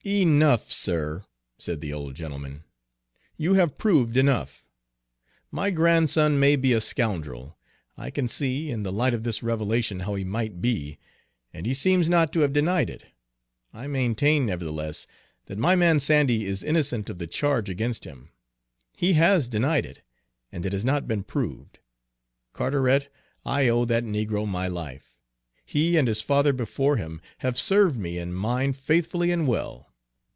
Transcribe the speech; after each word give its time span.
"Enough, 0.03 0.71
sir," 0.71 1.25
said 1.59 1.79
the 1.79 1.93
old 1.93 2.15
gentleman. 2.15 2.63
"You 3.37 3.53
have 3.53 3.77
proved 3.77 4.17
enough. 4.17 4.67
My 5.51 5.69
grandson 5.69 6.39
may 6.39 6.55
be 6.55 6.73
a 6.73 6.81
scoundrel, 6.81 7.55
I 7.95 8.09
can 8.09 8.27
see, 8.27 8.71
in 8.71 8.81
the 8.81 8.91
light 8.91 9.13
of 9.13 9.21
this 9.21 9.43
revelation, 9.43 9.99
how 9.99 10.15
he 10.15 10.23
might 10.23 10.59
be; 10.59 10.97
and 11.53 11.67
he 11.67 11.75
seems 11.75 12.09
not 12.09 12.33
to 12.33 12.39
have 12.39 12.51
denied 12.51 12.89
it. 12.89 13.13
I 13.73 13.85
maintain, 13.85 14.43
nevertheless, 14.47 15.05
that 15.45 15.59
my 15.59 15.75
man 15.75 15.99
Sandy 15.99 16.47
is 16.47 16.63
innocent 16.63 17.07
of 17.11 17.19
the 17.19 17.27
charge 17.27 17.69
against 17.69 18.03
him. 18.03 18.31
He 18.97 19.13
has 19.13 19.47
denied 19.47 19.85
it, 19.85 20.01
and 20.51 20.65
it 20.65 20.73
has 20.73 20.83
not 20.83 21.07
been 21.07 21.21
proved. 21.21 21.77
Carteret, 22.53 23.13
I 23.45 23.67
owe 23.67 23.85
that 23.85 24.03
negro 24.03 24.47
my 24.47 24.67
life; 24.67 25.19
he, 25.63 25.95
and 25.95 26.07
his 26.07 26.21
father 26.21 26.53
before 26.53 26.97
him, 26.97 27.21
have 27.39 27.59
served 27.59 27.99
me 27.99 28.17
and 28.17 28.35
mine 28.35 28.73
faithfully 28.73 29.29
and 29.29 29.47
well. 29.47 29.89